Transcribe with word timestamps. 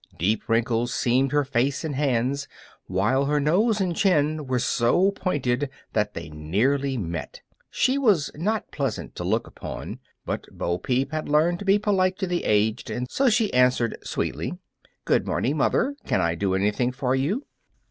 Deep 0.17 0.49
wrinkles 0.49 0.91
seamed 0.91 1.31
her 1.31 1.45
face 1.45 1.83
and 1.83 1.93
hands, 1.93 2.47
while 2.87 3.25
her 3.25 3.39
nose 3.39 3.79
and 3.79 3.95
chin 3.95 4.47
were 4.47 4.57
so 4.57 5.11
pointed 5.11 5.69
that 5.93 6.15
they 6.15 6.27
nearly 6.29 6.97
met. 6.97 7.41
She 7.69 7.99
was 7.99 8.31
not 8.33 8.71
pleasant 8.71 9.13
to 9.17 9.23
look 9.23 9.45
upon, 9.45 9.99
but 10.25 10.47
Bo 10.51 10.79
Peep 10.79 11.11
had 11.11 11.29
learned 11.29 11.59
to 11.59 11.65
be 11.65 11.77
polite 11.77 12.17
to 12.17 12.25
the 12.25 12.45
aged, 12.45 12.91
so 13.11 13.29
she 13.29 13.53
answered, 13.53 13.95
sweetly, 14.01 14.57
"Good 15.05 15.27
morning, 15.27 15.57
mother. 15.57 15.95
Can 16.07 16.19
I 16.19 16.33
do 16.33 16.55
anything 16.55 16.91
for 16.91 17.13
you?" 17.13 17.45